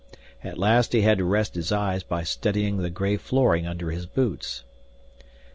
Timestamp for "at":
0.43-0.57